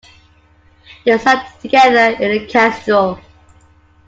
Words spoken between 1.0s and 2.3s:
They sat together